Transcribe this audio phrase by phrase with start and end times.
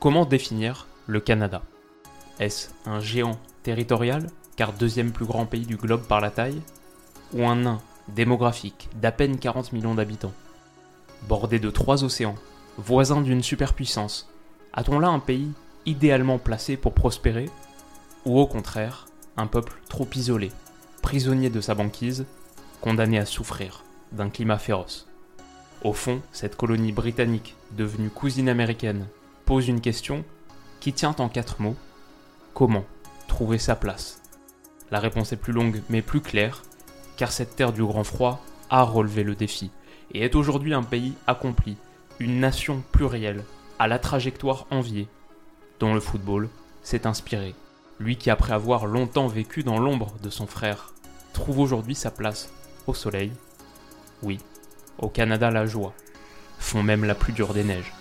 [0.00, 1.60] Comment définir le Canada?
[2.38, 6.62] Est-ce un géant territorial, car deuxième plus grand pays du globe par la taille?
[7.34, 10.32] Ou un nain démographique d'à peine 40 millions d'habitants?
[11.28, 12.36] Bordé de trois océans,
[12.78, 14.30] voisin d'une superpuissance,
[14.72, 15.52] a-t-on là un pays
[15.84, 17.50] idéalement placé pour prospérer?
[18.24, 19.06] Ou au contraire,
[19.36, 20.50] un peuple trop isolé,
[21.02, 22.24] prisonnier de sa banquise,
[22.80, 25.06] condamné à souffrir d'un climat féroce?
[25.84, 29.06] Au fond, cette colonie britannique, devenue cousine américaine,
[29.50, 30.24] pose une question
[30.78, 31.74] qui tient en quatre mots.
[32.54, 32.84] Comment
[33.26, 34.22] trouver sa place?
[34.92, 36.62] La réponse est plus longue mais plus claire,
[37.16, 39.72] car cette terre du grand froid a relevé le défi
[40.14, 41.76] et est aujourd'hui un pays accompli,
[42.20, 43.42] une nation plurielle,
[43.80, 45.08] à la trajectoire enviée,
[45.80, 46.48] dont le football
[46.84, 47.56] s'est inspiré.
[47.98, 50.94] Lui qui, après avoir longtemps vécu dans l'ombre de son frère,
[51.32, 52.52] trouve aujourd'hui sa place
[52.86, 53.32] au soleil.
[54.22, 54.38] Oui,
[54.98, 55.92] au Canada la joie,
[56.60, 57.92] font même la plus dure des neiges.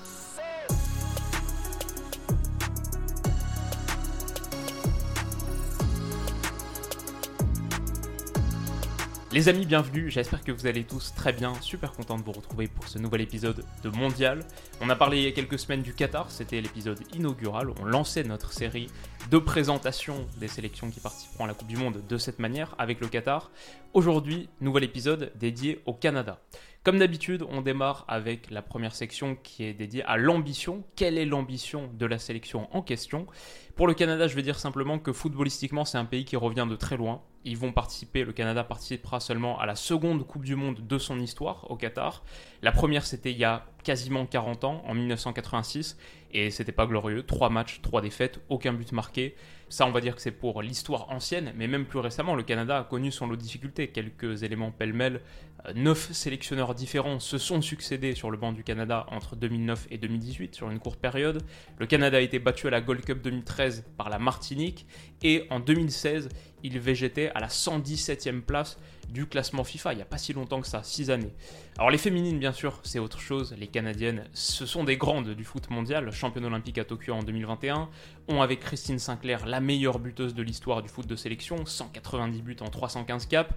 [9.31, 12.67] Les amis, bienvenue, j'espère que vous allez tous très bien, super content de vous retrouver
[12.67, 14.39] pour ce nouvel épisode de Mondial.
[14.81, 18.23] On a parlé il y a quelques semaines du Qatar, c'était l'épisode inaugural, on lançait
[18.23, 18.87] notre série
[19.29, 23.01] de présentation des sélections qui participeront à la Coupe du Monde de cette manière avec
[23.01, 23.51] le Qatar.
[23.93, 26.39] Aujourd'hui, nouvel épisode dédié au Canada.
[26.83, 30.83] Comme d'habitude, on démarre avec la première section qui est dédiée à l'ambition.
[30.95, 33.27] Quelle est l'ambition de la sélection en question?
[33.75, 36.75] Pour le Canada, je vais dire simplement que footballistiquement, c'est un pays qui revient de
[36.75, 37.21] très loin.
[37.45, 41.19] Ils vont participer, le Canada participera seulement à la seconde Coupe du Monde de son
[41.19, 42.23] histoire au Qatar.
[42.61, 45.97] La première, c'était il y a quasiment 40 ans, en 1986,
[46.31, 47.23] et c'était pas glorieux.
[47.23, 49.35] Trois matchs, trois défaites, aucun but marqué.
[49.69, 52.79] Ça, on va dire que c'est pour l'histoire ancienne, mais même plus récemment, le Canada
[52.79, 53.89] a connu son lot de difficultés.
[53.89, 55.21] Quelques éléments pêle-mêle.
[55.67, 59.97] Euh, neuf sélectionneurs différents se sont succédés sur le banc du Canada entre 2009 et
[59.97, 61.43] 2018, sur une courte période.
[61.77, 64.85] Le Canada a été battu à la Gold Cup 2013 par la Martinique,
[65.21, 66.29] et en 2016,
[66.63, 68.77] il végétait à la 117e place
[69.09, 71.33] du classement FIFA, il n'y a pas si longtemps que ça, 6 années.
[71.77, 73.55] Alors les féminines, bien sûr, c'est autre chose.
[73.57, 77.89] Les Canadiennes, ce sont des grandes du foot mondial, championne olympique à Tokyo en 2021,
[78.27, 82.57] ont avec Christine Sinclair la meilleure buteuse de l'histoire du foot de sélection, 190 buts
[82.61, 83.53] en 315 caps.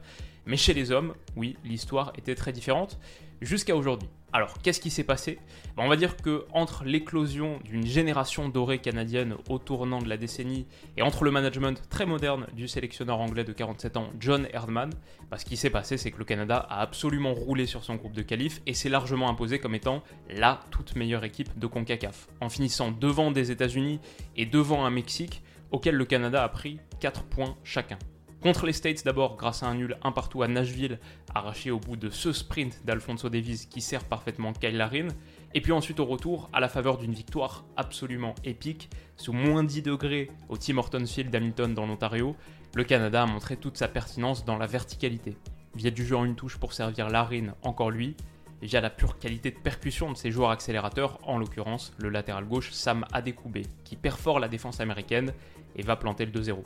[0.47, 2.99] Mais chez les hommes, oui, l'histoire était très différente
[3.41, 4.09] jusqu'à aujourd'hui.
[4.35, 5.39] Alors, qu'est-ce qui s'est passé?
[5.77, 10.17] Ben, On va dire que entre l'éclosion d'une génération dorée canadienne au tournant de la
[10.17, 10.67] décennie
[10.97, 14.89] et entre le management très moderne du sélectionneur anglais de 47 ans, John Herdman,
[15.31, 18.15] ben, ce qui s'est passé, c'est que le Canada a absolument roulé sur son groupe
[18.15, 22.49] de qualif et s'est largement imposé comme étant la toute meilleure équipe de CONCACAF, en
[22.49, 24.01] finissant devant des États-Unis
[24.37, 25.43] et devant un Mexique
[25.73, 27.99] auquel le Canada a pris 4 points chacun.
[28.43, 30.99] Contre les States d'abord grâce à un nul un partout à Nashville,
[31.33, 35.07] arraché au bout de ce sprint d'Alfonso Davis qui sert parfaitement Kyle Larin.
[35.55, 39.83] Et puis ensuite au retour, à la faveur d'une victoire absolument épique, sous moins 10
[39.83, 42.35] degrés au Tim Hortons Field d'Hamilton dans l'Ontario,
[42.75, 45.37] le Canada a montré toute sa pertinence dans la verticalité.
[45.77, 48.17] Via du jeu en une touche pour servir Larin, encore lui,
[48.61, 52.47] et via la pure qualité de percussion de ses joueurs accélérateurs, en l'occurrence le latéral
[52.47, 55.33] gauche Sam Adekoube, qui perfore la défense américaine
[55.77, 56.57] et va planter le 2-0.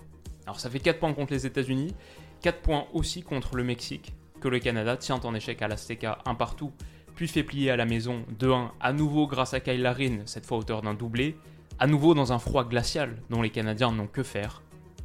[0.46, 1.94] Alors ça fait 4 points contre les États-Unis,
[2.42, 6.34] 4 points aussi contre le Mexique, que le Canada tient en échec à l'Azteca un
[6.34, 6.72] partout,
[7.16, 10.58] puis fait plier à la maison 2-1, à nouveau grâce à Kyle Larin, cette fois
[10.58, 11.36] auteur d'un doublé,
[11.78, 14.62] à nouveau dans un froid glacial dont les Canadiens n'ont que faire.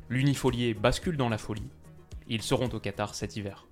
[0.09, 1.69] L'unifolié bascule dans la folie.
[2.27, 3.65] Ils seront au Qatar cet hiver.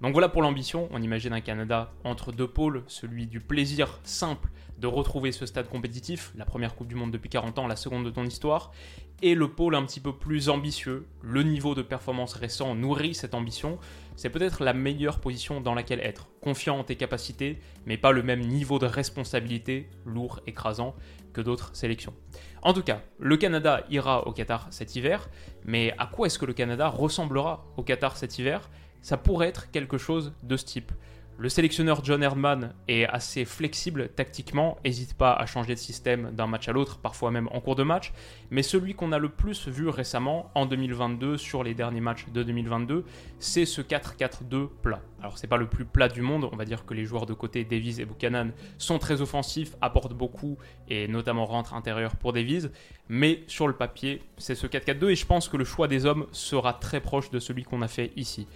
[0.00, 4.50] Donc voilà pour l'ambition, on imagine un Canada entre deux pôles, celui du plaisir simple
[4.78, 8.04] de retrouver ce stade compétitif, la première Coupe du Monde depuis 40 ans, la seconde
[8.04, 8.72] de ton histoire,
[9.22, 13.34] et le pôle un petit peu plus ambitieux, le niveau de performance récent nourrit cette
[13.34, 13.78] ambition,
[14.16, 18.22] c'est peut-être la meilleure position dans laquelle être, confiant en tes capacités, mais pas le
[18.22, 20.94] même niveau de responsabilité, lourd, écrasant,
[21.32, 22.14] que d'autres sélections.
[22.62, 25.28] En tout cas, le Canada ira au Qatar cet hiver,
[25.64, 28.68] mais à quoi est-ce que le Canada ressemblera au Qatar cet hiver?
[29.02, 30.92] Ça pourrait être quelque chose de ce type.
[31.38, 36.46] Le sélectionneur John Herdman est assez flexible tactiquement, n'hésite pas à changer de système d'un
[36.46, 38.14] match à l'autre, parfois même en cours de match,
[38.50, 42.42] mais celui qu'on a le plus vu récemment en 2022 sur les derniers matchs de
[42.42, 43.04] 2022,
[43.38, 45.02] c'est ce 4-4-2 plat.
[45.20, 47.34] Alors c'est pas le plus plat du monde, on va dire que les joueurs de
[47.34, 50.56] côté Davies et Buchanan sont très offensifs, apportent beaucoup
[50.88, 52.70] et notamment rentrent intérieur pour Davies,
[53.10, 56.24] mais sur le papier, c'est ce 4-4-2 et je pense que le choix des hommes
[56.32, 58.46] sera très proche de celui qu'on a fait ici.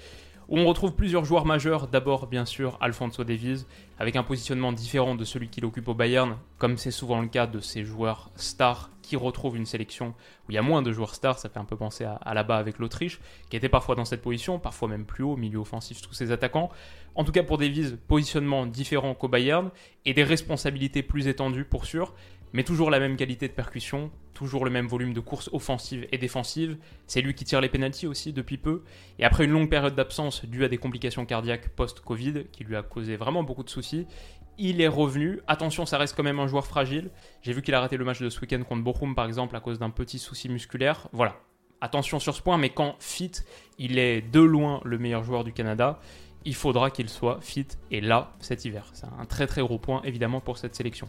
[0.51, 1.87] Où on retrouve plusieurs joueurs majeurs.
[1.87, 3.65] D'abord, bien sûr, Alfonso Davies,
[3.99, 7.47] avec un positionnement différent de celui qu'il occupe au Bayern, comme c'est souvent le cas
[7.47, 11.15] de ces joueurs stars qui retrouvent une sélection où il y a moins de joueurs
[11.15, 11.39] stars.
[11.39, 14.59] Ça fait un peu penser à, là-bas avec l'Autriche, qui était parfois dans cette position,
[14.59, 16.71] parfois même plus haut, milieu offensif, tous ces attaquants.
[17.15, 19.71] En tout cas, pour Davies, positionnement différent qu'au Bayern
[20.05, 22.13] et des responsabilités plus étendues pour sûr
[22.53, 26.19] mais toujours la même qualité de percussion, toujours le même volume de courses offensives et
[26.19, 26.79] défensives.
[27.07, 28.83] C'est lui qui tire les pénalties aussi depuis peu.
[29.19, 32.83] Et après une longue période d'absence due à des complications cardiaques post-Covid, qui lui a
[32.83, 34.07] causé vraiment beaucoup de soucis,
[34.59, 35.41] il est revenu.
[35.47, 37.11] Attention, ça reste quand même un joueur fragile.
[37.43, 39.61] J'ai vu qu'il a raté le match de ce week-end contre Bochum, par exemple, à
[39.61, 41.09] cause d'un petit souci musculaire.
[41.13, 41.37] Voilà.
[41.81, 43.33] Attention sur ce point, mais quand fit,
[43.79, 45.99] il est de loin le meilleur joueur du Canada.
[46.45, 48.91] Il faudra qu'il soit fit et là cet hiver.
[48.93, 51.09] C'est un très très gros point évidemment pour cette sélection.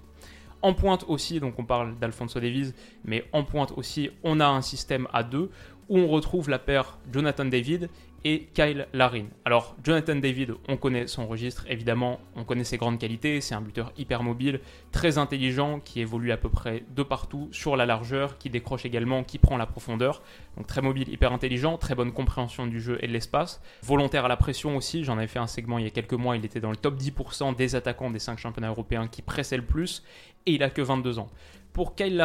[0.62, 2.74] En pointe aussi, donc on parle d'Alfonso Davies,
[3.04, 5.50] mais en pointe aussi, on a un système à deux
[5.90, 7.90] où on retrouve la paire Jonathan David
[8.23, 9.25] et Kyle Larin.
[9.45, 13.62] Alors, Jonathan David, on connaît son registre, évidemment, on connaît ses grandes qualités, c'est un
[13.62, 14.59] buteur hyper mobile,
[14.91, 19.23] très intelligent, qui évolue à peu près de partout, sur la largeur, qui décroche également,
[19.23, 20.21] qui prend la profondeur.
[20.57, 23.62] Donc très mobile, hyper intelligent, très bonne compréhension du jeu et de l'espace.
[23.83, 26.35] Volontaire à la pression aussi, j'en avais fait un segment il y a quelques mois,
[26.35, 29.65] il était dans le top 10% des attaquants des 5 championnats européens qui pressaient le
[29.65, 30.03] plus,
[30.45, 31.29] et il a que 22 ans.
[31.73, 32.21] Pour Kyle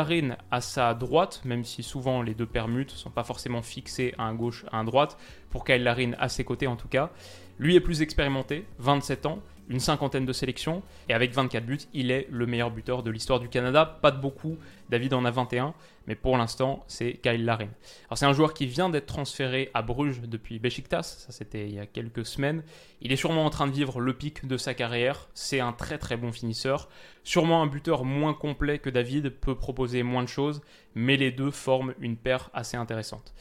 [0.50, 4.24] à sa droite, même si souvent les deux permutes ne sont pas forcément fixés à
[4.24, 5.16] un gauche, à un droite,
[5.50, 5.86] pour Kyle
[6.18, 7.10] à ses côtés en tout cas,
[7.58, 9.38] lui est plus expérimenté, 27 ans,
[9.68, 13.40] une cinquantaine de sélections, et avec 24 buts, il est le meilleur buteur de l'histoire
[13.40, 13.98] du Canada.
[14.00, 14.56] Pas de beaucoup,
[14.90, 15.74] David en a 21,
[16.06, 17.68] mais pour l'instant, c'est Kyle Larin.
[18.14, 21.80] C'est un joueur qui vient d'être transféré à Bruges depuis Besiktas, ça c'était il y
[21.80, 22.62] a quelques semaines.
[23.00, 25.98] Il est sûrement en train de vivre le pic de sa carrière, c'est un très
[25.98, 26.88] très bon finisseur.
[27.24, 30.62] Sûrement un buteur moins complet que David, peut proposer moins de choses,
[30.94, 33.34] mais les deux forment une paire assez intéressante.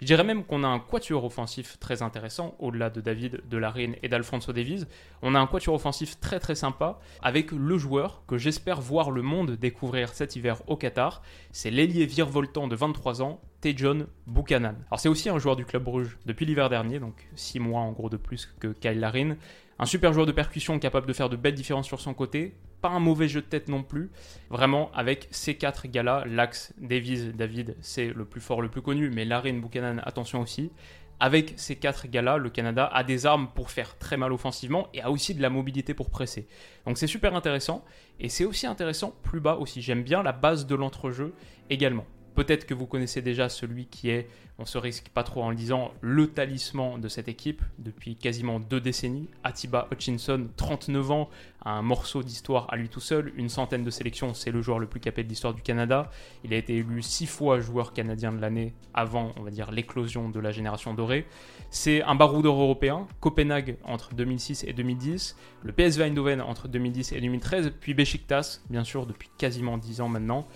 [0.00, 3.96] Je dirais même qu'on a un quatuor offensif très intéressant, au-delà de David, de Larine
[4.02, 4.84] et d'Alfonso Davies.
[5.22, 9.22] On a un quatuor offensif très très sympa, avec le joueur que j'espère voir le
[9.22, 11.22] monde découvrir cet hiver au Qatar.
[11.50, 14.74] C'est l'ailier virevoltant de 23 ans, Tejon Buchanan.
[14.90, 17.92] Alors c'est aussi un joueur du club Bruges depuis l'hiver dernier, donc 6 mois en
[17.92, 19.36] gros de plus que Kyle Larin.
[19.78, 22.88] Un super joueur de percussion capable de faire de belles différences sur son côté, pas
[22.88, 24.10] un mauvais jeu de tête non plus.
[24.50, 29.10] Vraiment, avec ces quatre gars-là, l'axe Davies, David, c'est le plus fort, le plus connu,
[29.10, 30.70] mais Larine, Buchanan, attention aussi.
[31.18, 35.00] Avec ces quatre gars-là, le Canada a des armes pour faire très mal offensivement et
[35.00, 36.46] a aussi de la mobilité pour presser.
[36.86, 37.84] Donc c'est super intéressant.
[38.20, 39.80] Et c'est aussi intéressant plus bas aussi.
[39.80, 41.34] J'aime bien la base de l'entrejeu
[41.70, 42.04] également.
[42.36, 44.28] Peut-être que vous connaissez déjà celui qui est,
[44.58, 48.60] on se risque pas trop en le disant, le talisman de cette équipe depuis quasiment
[48.60, 49.30] deux décennies.
[49.42, 51.30] Atiba Hutchinson, 39 ans,
[51.64, 54.86] un morceau d'histoire à lui tout seul, une centaine de sélections, c'est le joueur le
[54.86, 56.10] plus capé de l'histoire du Canada.
[56.44, 60.28] Il a été élu six fois joueur canadien de l'année avant, on va dire, l'éclosion
[60.28, 61.26] de la génération dorée.
[61.70, 67.20] C'est un baroudeur européen, Copenhague entre 2006 et 2010, le PSV Eindhoven entre 2010 et
[67.22, 70.46] 2013, puis Besiktas, bien sûr, depuis quasiment 10 ans maintenant.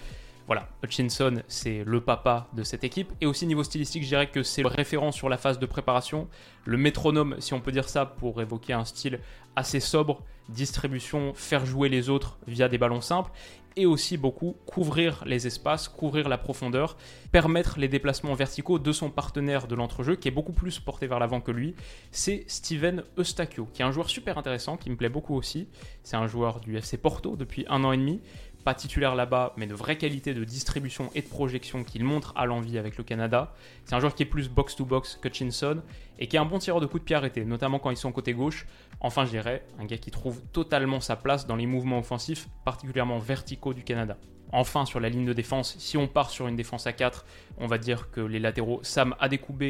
[0.50, 3.12] Voilà, Hutchinson, c'est le papa de cette équipe.
[3.20, 6.26] Et aussi niveau stylistique, je dirais que c'est le référent sur la phase de préparation,
[6.64, 9.20] le métronome, si on peut dire ça, pour évoquer un style
[9.54, 13.30] assez sobre, distribution, faire jouer les autres via des ballons simples,
[13.76, 16.96] et aussi beaucoup couvrir les espaces, couvrir la profondeur,
[17.30, 21.20] permettre les déplacements verticaux de son partenaire de l'entrejeu, qui est beaucoup plus porté vers
[21.20, 21.76] l'avant que lui.
[22.10, 25.68] C'est Steven Eustachio, qui est un joueur super intéressant, qui me plaît beaucoup aussi.
[26.02, 28.20] C'est un joueur du FC Porto depuis un an et demi
[28.64, 32.46] pas titulaire là-bas, mais de vraie qualité de distribution et de projection qu'il montre à
[32.46, 33.54] l'envie avec le Canada.
[33.84, 35.82] C'est un joueur qui est plus box-to-box que Chinson
[36.18, 38.12] et qui est un bon tireur de coups de pied arrêtés, notamment quand ils sont
[38.12, 38.66] côté gauche.
[39.00, 43.18] Enfin, je dirais, un gars qui trouve totalement sa place dans les mouvements offensifs, particulièrement
[43.18, 44.16] verticaux du Canada.
[44.52, 47.24] Enfin, sur la ligne de défense, si on part sur une défense à 4,
[47.58, 49.62] on va dire que les latéraux Sam Adekoube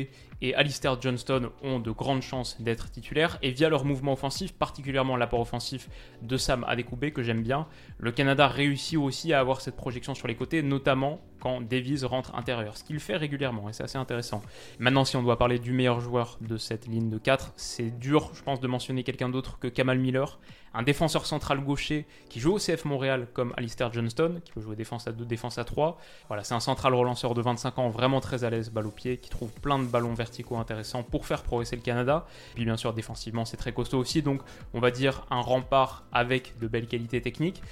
[0.42, 3.38] et Alistair Johnston ont de grandes chances d'être titulaires.
[3.42, 5.88] Et via leur mouvement offensif, particulièrement l'apport offensif
[6.22, 7.66] de Sam Adekoube, que j'aime bien,
[7.98, 12.34] le Canada réussit aussi à avoir cette projection sur les côtés, notamment quand Davies rentre
[12.34, 14.42] intérieur, ce qu'il fait régulièrement, et c'est assez intéressant.
[14.78, 18.30] Maintenant, si on doit parler du meilleur joueur de cette ligne de 4, c'est dur,
[18.34, 20.38] je pense, de mentionner quelqu'un d'autre que Kamal Miller,
[20.74, 24.76] un défenseur central gaucher qui joue au CF Montréal comme Alistair Johnston, qui peut jouer
[24.76, 25.98] défense à 2, défense à 3.
[26.28, 29.16] Voilà, c'est un central relanceur de 25 ans, vraiment très à l'aise, balle au pied,
[29.16, 32.26] qui trouve plein de ballons verticaux intéressants pour faire progresser le Canada.
[32.54, 34.42] Puis bien sûr, défensivement, c'est très costaud aussi, donc
[34.74, 37.62] on va dire un rempart avec de belles qualités techniques.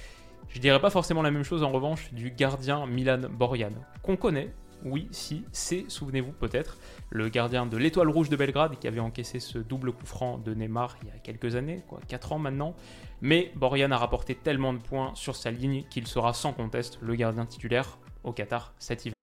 [0.49, 4.51] Je dirais pas forcément la même chose en revanche du gardien Milan Borjan, qu'on connaît,
[4.83, 6.77] oui, si, c'est, souvenez-vous peut-être,
[7.11, 10.53] le gardien de l'Étoile Rouge de Belgrade qui avait encaissé ce double coup franc de
[10.55, 12.75] Neymar il y a quelques années, quoi, 4 ans maintenant.
[13.21, 17.13] Mais Borjan a rapporté tellement de points sur sa ligne qu'il sera sans conteste le
[17.15, 19.13] gardien titulaire au Qatar cet hiver.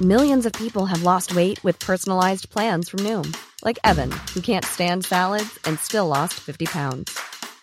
[0.00, 3.34] Millions of people have lost weight with personalized plans from Noom,
[3.64, 7.29] like Evan, who can't stand salads and still lost 50 pounds.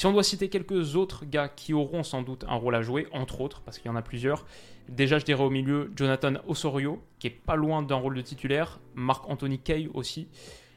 [0.00, 3.06] Si on doit citer quelques autres gars qui auront sans doute un rôle à jouer,
[3.12, 4.46] entre autres, parce qu'il y en a plusieurs,
[4.88, 8.80] déjà je dirais au milieu Jonathan Osorio, qui est pas loin d'un rôle de titulaire,
[8.94, 10.28] Marc-Anthony Kay aussi.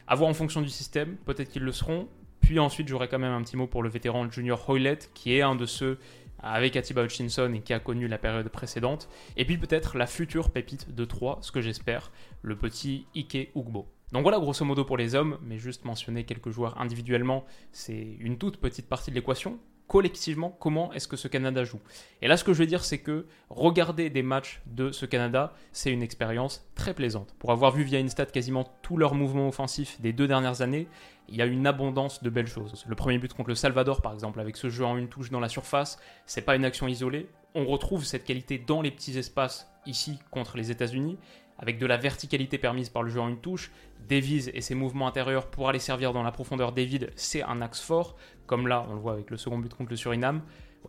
[0.07, 2.09] À voir en fonction du système, peut-être qu'ils le seront.
[2.41, 5.41] Puis ensuite, j'aurai quand même un petit mot pour le vétéran Junior Hoylett, qui est
[5.41, 5.99] un de ceux
[6.39, 9.07] avec Atiba Hutchinson et qui a connu la période précédente.
[9.37, 12.11] Et puis peut-être la future pépite de 3, ce que j'espère,
[12.41, 13.87] le petit Ike Ugbo.
[14.13, 18.37] Donc voilà grosso modo pour les hommes, mais juste mentionner quelques joueurs individuellement, c'est une
[18.37, 19.57] toute petite partie de l'équation.
[19.87, 21.79] Collectivement, comment est-ce que ce Canada joue?
[22.21, 25.53] Et là, ce que je veux dire, c'est que regarder des matchs de ce Canada,
[25.71, 27.33] c'est une expérience très plaisante.
[27.39, 30.87] Pour avoir vu via Instat quasiment tous leurs mouvements offensifs des deux dernières années,
[31.27, 32.85] il y a une abondance de belles choses.
[32.87, 35.39] Le premier but contre le Salvador, par exemple, avec ce jeu en une touche dans
[35.39, 37.29] la surface, c'est pas une action isolée.
[37.55, 41.17] On retrouve cette qualité dans les petits espaces ici contre les États-Unis,
[41.57, 43.71] avec de la verticalité permise par le jeu en une touche.
[44.07, 47.61] Davies et ses mouvements intérieurs pour aller servir dans la profondeur des vides, c'est un
[47.61, 48.15] axe fort,
[48.47, 50.41] comme là on le voit avec le second but contre le Suriname.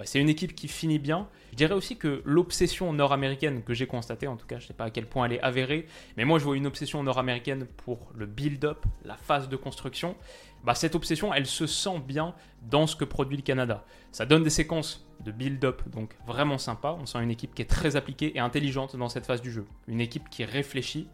[0.03, 1.29] C'est une équipe qui finit bien.
[1.53, 4.75] Je dirais aussi que l'obsession nord-américaine que j'ai constatée, en tout cas je ne sais
[4.75, 8.11] pas à quel point elle est avérée, mais moi je vois une obsession nord-américaine pour
[8.13, 10.17] le build-up, la phase de construction.
[10.65, 13.85] Bah, cette obsession, elle se sent bien dans ce que produit le Canada.
[14.13, 16.97] Ça donne des séquences de build-up, donc vraiment sympa.
[16.99, 19.67] On sent une équipe qui est très appliquée et intelligente dans cette phase du jeu.
[19.89, 21.09] Une équipe qui réfléchit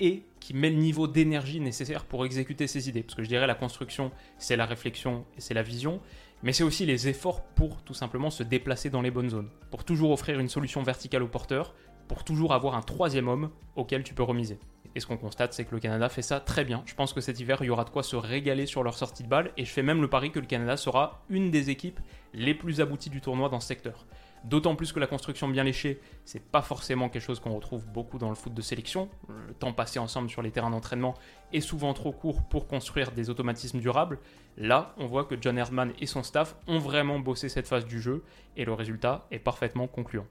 [0.00, 3.02] et qui met le niveau d'énergie nécessaire pour exécuter ses idées.
[3.02, 6.00] Parce que je dirais la construction, c'est la réflexion et c'est la vision,
[6.42, 9.84] mais c'est aussi les efforts pour tout simplement se déplacer dans les bonnes zones, pour
[9.84, 11.74] toujours offrir une solution verticale au porteur,
[12.08, 14.58] pour toujours avoir un troisième homme auquel tu peux remiser.
[14.94, 16.82] Et ce qu'on constate, c'est que le Canada fait ça très bien.
[16.86, 19.22] Je pense que cet hiver, il y aura de quoi se régaler sur leur sortie
[19.22, 22.00] de balle, et je fais même le pari que le Canada sera une des équipes
[22.32, 24.06] les plus abouties du tournoi dans ce secteur.
[24.44, 28.16] D'autant plus que la construction bien léchée, c'est pas forcément quelque chose qu'on retrouve beaucoup
[28.16, 29.08] dans le foot de sélection.
[29.28, 31.14] Le temps passé ensemble sur les terrains d'entraînement
[31.52, 34.20] est souvent trop court pour construire des automatismes durables.
[34.56, 38.00] Là, on voit que John Herdman et son staff ont vraiment bossé cette phase du
[38.00, 38.22] jeu
[38.56, 40.26] et le résultat est parfaitement concluant.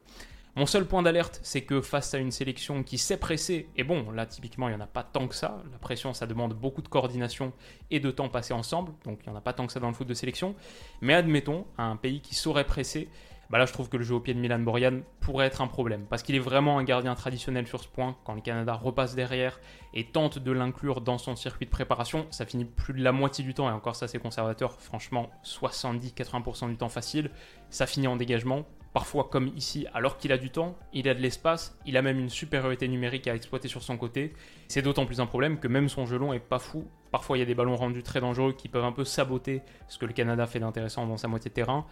[0.57, 4.09] Mon seul point d'alerte, c'est que face à une sélection qui s'est pressée, et bon,
[4.11, 6.81] là typiquement il n'y en a pas tant que ça, la pression ça demande beaucoup
[6.81, 7.51] de coordination
[7.91, 9.89] et de temps passé ensemble, donc il n'y en a pas tant que ça dans
[9.89, 10.55] le foot de sélection,
[11.01, 13.09] mais admettons, un pays qui saurait presser,
[13.49, 15.67] bah là je trouve que le jeu au pied de Milan Borjan pourrait être un
[15.67, 19.13] problème, parce qu'il est vraiment un gardien traditionnel sur ce point, quand le Canada repasse
[19.13, 19.59] derrière
[19.93, 23.43] et tente de l'inclure dans son circuit de préparation, ça finit plus de la moitié
[23.43, 27.29] du temps, et encore ça c'est conservateur, franchement 70-80% du temps facile,
[27.69, 31.19] ça finit en dégagement, parfois comme ici, alors qu'il a du temps, il a de
[31.19, 34.31] l'espace, il a même une supériorité numérique à exploiter sur son côté.
[34.69, 36.87] C'est d'autant plus un problème que même son jeu long est pas fou.
[37.11, 39.97] Parfois, il y a des ballons rendus très dangereux qui peuvent un peu saboter ce
[39.97, 41.85] que le Canada fait d'intéressant dans sa moitié de terrain.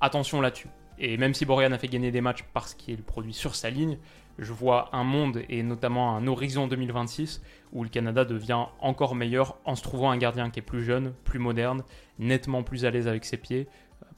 [0.00, 0.68] Attention là-dessus.
[0.98, 3.98] Et même si Borian a fait gagner des matchs parce qu'il produit sur sa ligne,
[4.38, 7.42] je vois un monde et notamment un horizon 2026
[7.74, 11.12] où le Canada devient encore meilleur en se trouvant un gardien qui est plus jeune,
[11.24, 11.84] plus moderne,
[12.18, 13.68] nettement plus à l'aise avec ses pieds.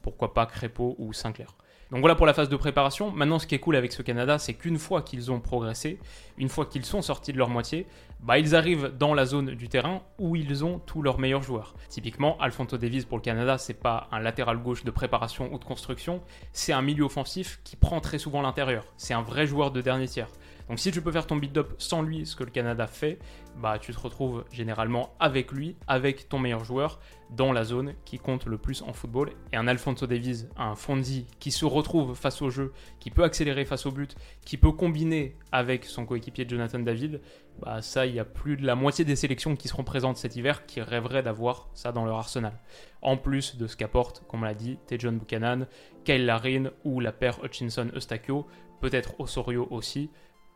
[0.01, 1.57] Pourquoi pas Crépeau ou Sinclair.
[1.91, 3.11] Donc voilà pour la phase de préparation.
[3.11, 5.97] Maintenant, ce qui est cool avec ce Canada, c'est qu'une fois qu'ils ont progressé,
[6.37, 7.87] une fois qu'ils sont sortis de leur moitié,
[8.19, 11.73] bah, ils arrivent dans la zone du terrain où ils ont tous leurs meilleurs joueurs.
[11.89, 15.63] Typiquement, Alfonso Davies pour le Canada, c'est pas un latéral gauche de préparation ou de
[15.63, 16.21] construction,
[16.53, 18.85] c'est un milieu offensif qui prend très souvent l'intérieur.
[18.97, 20.29] C'est un vrai joueur de dernier tiers.
[20.69, 23.17] Donc si tu peux faire ton beat-up sans lui, ce que le Canada fait,
[23.57, 26.99] bah tu te retrouves généralement avec lui, avec ton meilleur joueur,
[27.31, 29.31] dans la zone qui compte le plus en football.
[29.51, 33.65] Et un Alfonso Davies, un Fonzi qui se retrouve face au jeu, qui peut accélérer
[33.65, 37.19] face au but, qui peut combiner avec son coéquipier Jonathan David,
[37.61, 40.35] bah ça, il y a plus de la moitié des sélections qui seront présentes cet
[40.35, 42.53] hiver qui rêveraient d'avoir ça dans leur arsenal.
[43.01, 45.65] En plus de ce qu'apporte, comme on l'a dit, Tejon Buchanan,
[46.05, 48.45] Kyle Larin ou la paire Hutchinson-Eustachio,
[48.79, 50.09] peut-être Osorio aussi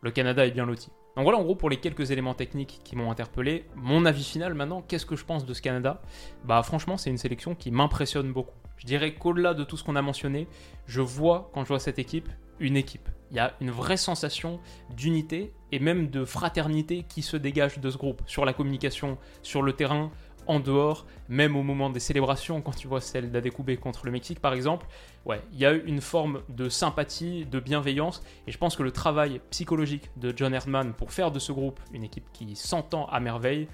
[0.04, 0.90] le Canada est bien loti.
[1.16, 3.66] Donc voilà en gros pour les quelques éléments techniques qui m'ont interpellé.
[3.76, 6.02] Mon avis final maintenant, qu'est-ce que je pense de ce Canada?
[6.44, 8.58] Bah franchement c'est une sélection qui m'impressionne beaucoup.
[8.78, 10.48] Je dirais qu'au-delà de tout ce qu'on a mentionné,
[10.88, 12.30] je vois quand je vois cette équipe
[12.60, 13.10] une équipe.
[13.32, 14.60] Il y a une vraie sensation
[14.96, 19.64] d'unité et même de fraternité qui se dégage de ce groupe sur la communication, sur
[19.64, 20.12] le terrain,
[20.48, 24.40] en dehors, même au moment des célébrations, quand tu vois celle d'Adekoubé contre le Mexique
[24.40, 24.88] par exemple,
[25.54, 28.92] il y a eu une forme de sympathie, de bienveillance, et je pense que le
[28.92, 33.20] travail psychologique de John Herdman pour faire de ce groupe une équipe qui s'entend à
[33.20, 33.68] merveille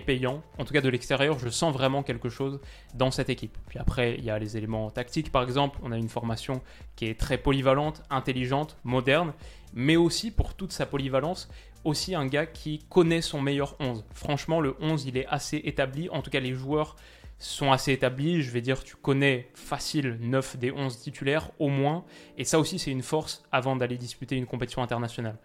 [0.00, 0.42] payant.
[0.58, 2.60] En tout cas, de l'extérieur, je sens vraiment quelque chose
[2.94, 3.56] dans cette équipe.
[3.68, 5.78] Puis après, il y a les éléments tactiques, par exemple.
[5.82, 6.62] On a une formation
[6.96, 9.32] qui est très polyvalente, intelligente, moderne,
[9.72, 11.48] mais aussi pour toute sa polyvalence,
[11.84, 14.04] aussi un gars qui connaît son meilleur 11.
[14.12, 16.08] Franchement, le 11, il est assez établi.
[16.10, 16.96] En tout cas, les joueurs
[17.38, 18.42] sont assez établis.
[18.42, 22.04] Je vais dire, tu connais facile 9 des 11 titulaires au moins.
[22.38, 25.38] Et ça aussi, c'est une force avant d'aller disputer une compétition internationale.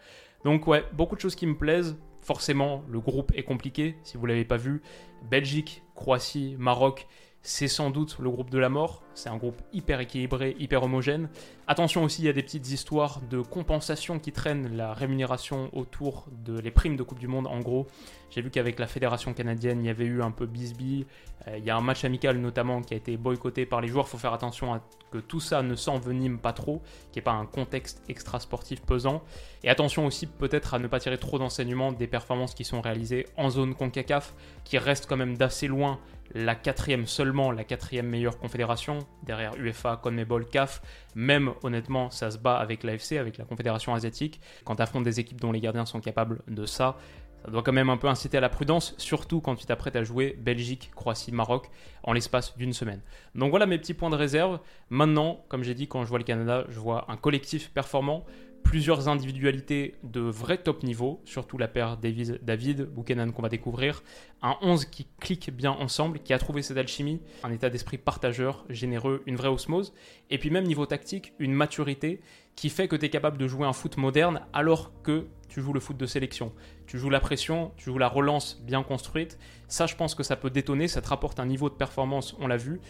[0.45, 1.97] Donc ouais, beaucoup de choses qui me plaisent.
[2.21, 4.81] Forcément, le groupe est compliqué, si vous ne l'avez pas vu.
[5.29, 7.07] Belgique, Croatie, Maroc,
[7.41, 9.03] c'est sans doute le groupe de la mort.
[9.13, 11.29] C'est un groupe hyper équilibré, hyper homogène.
[11.71, 16.25] Attention aussi, il y a des petites histoires de compensation qui traînent la rémunération autour
[16.43, 17.45] de les primes de Coupe du Monde.
[17.45, 17.85] En gros,
[18.31, 21.05] j'ai vu qu'avec la fédération canadienne, il y avait eu un peu bisbee.
[21.47, 24.05] Euh, il y a un match amical notamment qui a été boycotté par les joueurs.
[24.07, 27.21] Il faut faire attention à que tout ça ne s'envenime pas trop, qu'il n'y ait
[27.21, 29.21] pas un contexte extra-sportif pesant.
[29.63, 33.27] Et attention aussi peut-être à ne pas tirer trop d'enseignements des performances qui sont réalisées
[33.37, 34.33] en zone CONCACAF,
[34.63, 35.99] qui reste quand même d'assez loin
[36.33, 40.81] la quatrième seulement, la quatrième meilleure confédération, derrière UEFA, CONMEBOL, CAF.
[41.15, 44.39] Même honnêtement, ça se bat avec l'AFC, avec la confédération asiatique.
[44.65, 46.97] Quand tu affrontes des équipes dont les gardiens sont capables de ça,
[47.45, 50.03] ça doit quand même un peu inciter à la prudence, surtout quand tu t'apprêtes à
[50.03, 51.69] jouer Belgique, Croatie, Maroc
[52.03, 53.01] en l'espace d'une semaine.
[53.35, 54.59] Donc voilà mes petits points de réserve.
[54.89, 58.25] Maintenant, comme j'ai dit, quand je vois le Canada, je vois un collectif performant,
[58.69, 64.03] plusieurs individualités de vrai top niveau, surtout la paire David, Buchanan qu'on va découvrir,
[64.43, 68.65] un 11 qui clique bien ensemble, qui a trouvé cette alchimie, un état d'esprit partageur,
[68.69, 69.91] généreux, une vraie osmose,
[70.29, 72.21] et puis même niveau tactique, une maturité
[72.55, 75.73] qui fait que tu es capable de jouer un foot moderne alors que tu joues
[75.73, 76.53] le foot de sélection.
[76.85, 79.39] Tu joues la pression, tu joues la relance bien construite.
[79.67, 82.45] Ça, je pense que ça peut détonner, ça te rapporte un niveau de performance, on
[82.45, 82.81] l'a vu.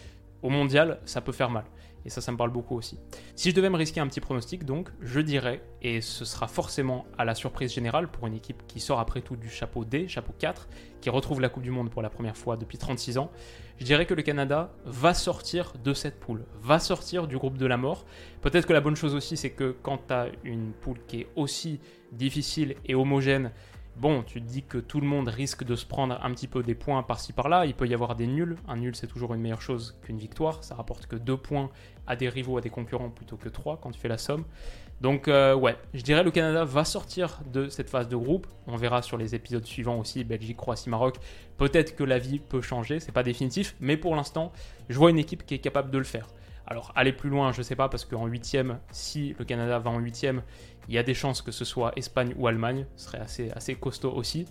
[0.41, 1.63] Au mondial, ça peut faire mal.
[2.05, 2.97] Et ça, ça me parle beaucoup aussi.
[3.35, 7.05] Si je devais me risquer un petit pronostic, donc, je dirais, et ce sera forcément
[7.17, 10.33] à la surprise générale pour une équipe qui sort après tout du chapeau D, chapeau
[10.37, 10.67] 4,
[11.01, 13.31] qui retrouve la Coupe du Monde pour la première fois depuis 36 ans,
[13.77, 17.65] je dirais que le Canada va sortir de cette poule, va sortir du groupe de
[17.65, 18.05] la mort.
[18.41, 20.13] Peut-être que la bonne chose aussi, c'est que quand tu
[20.43, 21.79] une poule qui est aussi
[22.11, 23.51] difficile et homogène,
[23.99, 26.63] bon, tu te dis que tout le monde risque de se prendre un petit peu
[26.63, 27.65] des points par-ci par-là.
[27.65, 28.55] Il peut y avoir des nuls.
[28.67, 30.63] Un nul, c'est toujours une meilleure chose qu'une victoire.
[30.63, 31.69] Ça rapporte que deux points
[32.07, 34.45] à des rivaux, à des concurrents, plutôt que trois quand tu fais la somme.
[35.01, 38.47] Donc, euh, ouais, je dirais le Canada va sortir de cette phase de groupe.
[38.67, 41.17] On verra sur les épisodes suivants aussi, Belgique, Croatie, Maroc.
[41.57, 44.51] Peut-être que la vie peut changer, c'est pas définitif, mais pour l'instant,
[44.89, 46.27] je vois une équipe qui est capable de le faire.
[46.69, 49.97] Alors, aller plus loin, je sais pas, parce qu'en huitième, si le Canada va en
[49.97, 50.43] huitième,
[50.87, 53.73] il y a des chances que ce soit Espagne ou Allemagne, ce serait assez, assez
[53.73, 54.45] costaud aussi.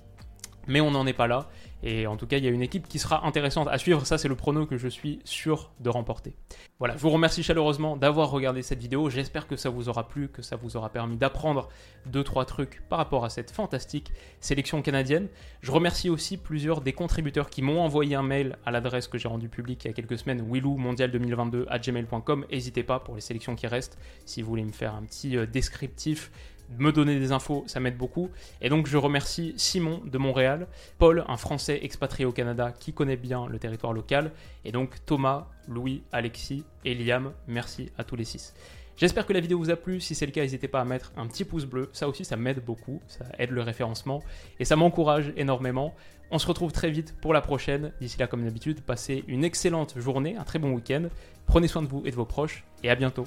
[0.67, 1.49] Mais on n'en est pas là.
[1.83, 4.05] Et en tout cas, il y a une équipe qui sera intéressante à suivre.
[4.05, 6.35] Ça, c'est le prono que je suis sûr de remporter.
[6.79, 9.11] Voilà, je vous remercie chaleureusement d'avoir regardé cette vidéo.
[9.11, 11.69] J'espère que ça vous aura plu, que ça vous aura permis d'apprendre
[12.11, 15.29] 2-3 trucs par rapport à cette fantastique sélection canadienne.
[15.61, 19.29] Je remercie aussi plusieurs des contributeurs qui m'ont envoyé un mail à l'adresse que j'ai
[19.29, 22.47] rendue publique il y a quelques semaines, willowmondial2022 à gmail.com.
[22.51, 25.47] N'hésitez pas pour les sélections qui restent, si vous voulez me faire un petit euh,
[25.47, 26.31] descriptif
[26.79, 28.31] me donner des infos, ça m'aide beaucoup.
[28.61, 30.67] Et donc je remercie Simon de Montréal,
[30.99, 34.33] Paul, un Français expatrié au Canada qui connaît bien le territoire local,
[34.65, 38.55] et donc Thomas, Louis, Alexis et Liam, merci à tous les six.
[38.97, 41.13] J'espère que la vidéo vous a plu, si c'est le cas n'hésitez pas à mettre
[41.17, 44.23] un petit pouce bleu, ça aussi ça m'aide beaucoup, ça aide le référencement
[44.59, 45.95] et ça m'encourage énormément.
[46.31, 49.99] On se retrouve très vite pour la prochaine, d'ici là comme d'habitude, passez une excellente
[49.99, 51.09] journée, un très bon week-end,
[51.47, 53.27] prenez soin de vous et de vos proches et à bientôt.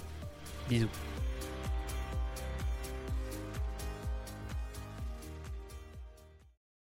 [0.70, 1.11] Bisous.